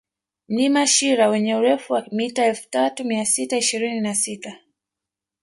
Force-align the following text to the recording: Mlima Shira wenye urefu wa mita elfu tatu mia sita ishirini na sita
Mlima 0.49 0.85
Shira 0.87 1.27
wenye 1.29 1.55
urefu 1.55 1.93
wa 1.93 2.07
mita 2.11 2.45
elfu 2.45 2.69
tatu 2.69 3.05
mia 3.05 3.25
sita 3.25 3.57
ishirini 3.57 3.99
na 4.01 4.15
sita 4.15 4.57